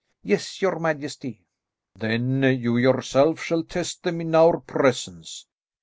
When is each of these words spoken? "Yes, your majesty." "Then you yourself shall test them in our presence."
"Yes, 0.23 0.63
your 0.63 0.79
majesty." 0.79 1.45
"Then 1.93 2.41
you 2.41 2.75
yourself 2.77 3.39
shall 3.39 3.61
test 3.63 4.01
them 4.01 4.19
in 4.19 4.33
our 4.33 4.59
presence." 4.59 5.45